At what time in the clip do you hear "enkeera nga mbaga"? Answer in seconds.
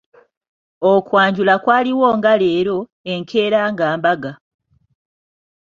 3.13-4.31